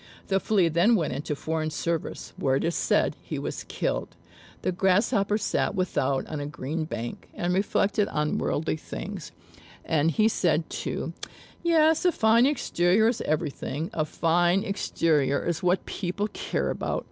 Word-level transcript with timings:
The 0.29 0.39
Flea 0.39 0.67
then 0.69 0.95
went 0.95 1.13
into 1.13 1.35
foreign 1.35 1.69
service, 1.69 2.33
where, 2.35 2.55
it 2.55 2.63
is 2.63 2.73
said, 2.73 3.15
he 3.21 3.37
was 3.37 3.65
killed. 3.65 4.15
The 4.63 4.71
Grasshopper 4.71 5.37
sat 5.37 5.75
without 5.75 6.25
on 6.25 6.39
a 6.39 6.47
green 6.47 6.85
bank, 6.85 7.29
and 7.35 7.53
reflected 7.53 8.07
on 8.07 8.39
worldly 8.39 8.77
things; 8.77 9.31
and 9.85 10.09
he 10.09 10.27
said 10.27 10.67
too, 10.71 11.13
"Yes, 11.61 12.03
a 12.03 12.11
fine 12.11 12.47
exterior 12.47 13.09
is 13.09 13.21
everything 13.27 13.91
a 13.93 14.03
fine 14.03 14.63
exterior 14.63 15.45
is 15.45 15.61
what 15.61 15.85
people 15.85 16.27
care 16.29 16.71
about." 16.71 16.99